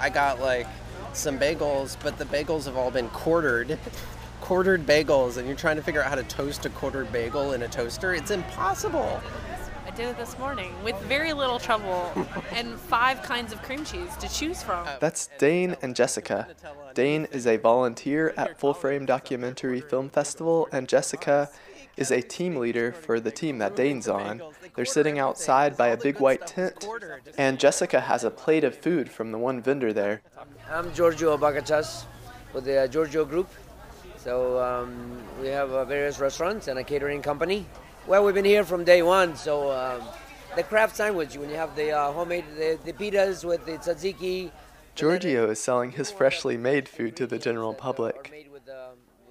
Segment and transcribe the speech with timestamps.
[0.00, 0.66] I got like
[1.12, 3.78] some bagels, but the bagels have all been quartered.
[4.40, 7.62] quartered bagels, and you're trying to figure out how to toast a quartered bagel in
[7.62, 8.14] a toaster.
[8.14, 9.20] It's impossible.
[9.86, 12.10] I did it this morning with very little trouble
[12.52, 14.86] and five kinds of cream cheese to choose from.
[14.86, 16.48] Uh, That's Dane and Jessica.
[16.94, 21.50] Dane is a volunteer at Full Frame Documentary Film Festival, and Jessica
[22.00, 24.42] is a team leader for the team that Dane's on.
[24.74, 26.88] They're sitting outside by a big white tent,
[27.36, 30.22] and Jessica has a plate of food from the one vendor there.
[30.72, 32.06] I'm Giorgio Bakatsias
[32.54, 33.48] with the uh, Giorgio Group.
[34.16, 37.66] So um, we have uh, various restaurants and a catering company.
[38.06, 39.36] Well, we've been here from day one.
[39.36, 40.02] So um,
[40.56, 44.50] the craft sandwich, when you have the uh, homemade the, the pitas with the tzatziki.
[44.94, 48.50] Giorgio is selling his freshly made food to the general public.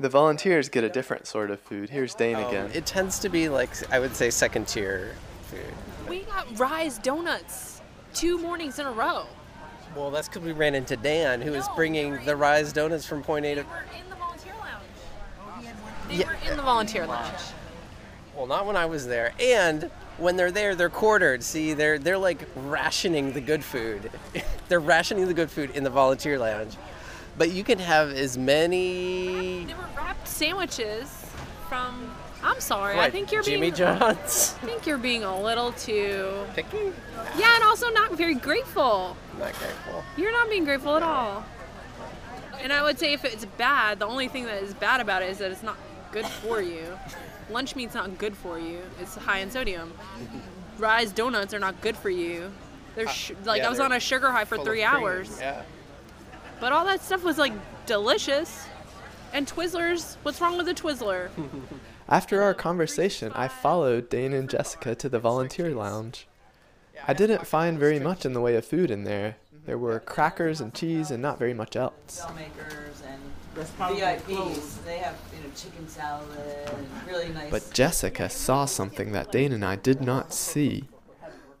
[0.00, 1.90] The volunteers get a different sort of food.
[1.90, 2.48] Here's Dane oh.
[2.48, 2.70] again.
[2.72, 6.08] It tends to be like I would say second tier food.
[6.08, 7.80] We got Rise donuts
[8.14, 9.26] two mornings in a row.
[9.96, 13.46] Well, that's because we ran into Dan, who was bringing the Rise donuts from Point
[13.46, 13.62] A to.
[13.62, 14.84] They were in the volunteer lounge.
[16.08, 17.40] They were in the volunteer lounge.
[18.36, 19.32] Well, not when I was there.
[19.40, 21.42] And when they're there, they're quartered.
[21.42, 24.10] See, they're they're like rationing the good food.
[24.68, 26.76] they're rationing the good food in the volunteer lounge.
[27.36, 29.66] But you can have as many.
[30.38, 31.26] They were wrapped sandwiches
[31.68, 32.14] from.
[32.42, 32.98] I'm sorry.
[32.98, 33.74] I think you're Jimmy being.
[33.74, 34.54] John's.
[34.62, 36.44] I think you're being a little too.
[36.54, 36.92] Picky?
[37.36, 39.16] Yeah, and also not very grateful.
[39.38, 40.04] Not grateful.
[40.16, 41.44] You're not being grateful at all.
[42.60, 45.30] And I would say if it's bad, the only thing that is bad about it
[45.30, 45.76] is that it's not
[46.12, 46.96] good for you.
[47.50, 48.80] Lunch meat's not good for you.
[49.00, 49.92] It's high in sodium.
[50.78, 52.52] Rise donuts are not good for you.
[52.94, 55.62] They're uh, sh- like yeah, I was on a sugar high for three hours, Yeah.
[56.60, 57.52] but all that stuff was like
[57.86, 58.66] delicious.
[59.32, 61.28] And Twizzlers, what's wrong with a Twizzler?
[62.08, 66.26] After our conversation, I followed Dane and Jessica to the volunteer lounge.
[67.06, 69.36] I didn't find very much in the way of food in there.
[69.66, 72.22] There were crackers and cheese and not very much else.
[73.54, 74.84] VIPs.
[74.84, 76.28] They have you know chicken salad
[77.06, 77.50] really nice.
[77.50, 80.84] But Jessica saw something that Dane and I did not see.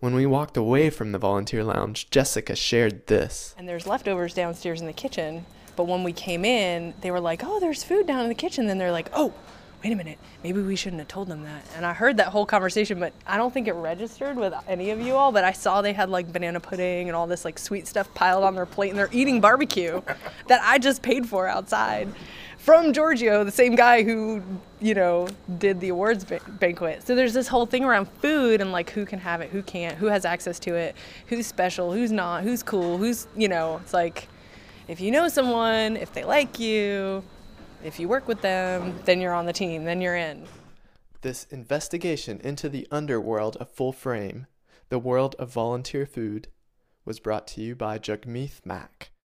[0.00, 3.54] When we walked away from the volunteer lounge, Jessica shared this.
[3.58, 5.44] and there's leftovers downstairs in the kitchen.
[5.78, 8.66] But when we came in, they were like, "Oh, there's food down in the kitchen."
[8.66, 9.32] Then they're like, "Oh,
[9.84, 12.44] wait a minute, maybe we shouldn't have told them that." And I heard that whole
[12.44, 15.30] conversation, but I don't think it registered with any of you all.
[15.30, 18.42] But I saw they had like banana pudding and all this like sweet stuff piled
[18.42, 20.02] on their plate, and they're eating barbecue
[20.48, 22.12] that I just paid for outside
[22.58, 24.42] from Giorgio, the same guy who
[24.80, 25.28] you know
[25.58, 27.06] did the awards ba- banquet.
[27.06, 29.96] So there's this whole thing around food and like who can have it, who can't,
[29.96, 30.96] who has access to it,
[31.28, 33.80] who's special, who's not, who's cool, who's you know.
[33.84, 34.26] It's like
[34.88, 37.22] if you know someone, if they like you,
[37.84, 40.46] if you work with them, then you're on the team, then you're in.
[41.20, 44.46] This investigation into the underworld of full frame,
[44.88, 46.48] the world of volunteer food,
[47.04, 49.10] was brought to you by Jagmeet Mac.